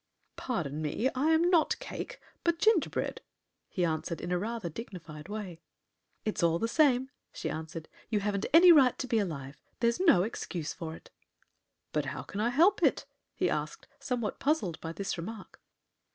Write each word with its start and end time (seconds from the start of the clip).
"Pardon 0.35 0.81
me; 0.81 1.11
I 1.13 1.29
am 1.29 1.51
not 1.51 1.77
cake, 1.77 2.19
but 2.43 2.57
gingerbread," 2.57 3.21
he 3.69 3.85
answered, 3.85 4.19
in 4.19 4.31
a 4.31 4.39
rather 4.39 4.67
dignified 4.67 5.29
way. 5.29 5.61
"It's 6.25 6.41
all 6.41 6.57
the 6.57 6.67
same," 6.67 7.11
she 7.31 7.51
answered. 7.51 7.87
"You 8.09 8.19
haven't 8.21 8.47
any 8.51 8.71
right 8.71 8.97
to 8.97 9.05
be 9.05 9.19
alive. 9.19 9.61
There's 9.79 9.99
no 9.99 10.23
excuse 10.23 10.73
for 10.73 10.95
it." 10.95 11.11
"But 11.91 12.05
how 12.05 12.23
can 12.23 12.41
I 12.41 12.49
help 12.49 12.81
it?" 12.81 13.05
he 13.35 13.47
asked, 13.47 13.87
somewhat 13.99 14.39
puzzled 14.39 14.81
by 14.81 14.91
this 14.91 15.19
remark. 15.19 15.61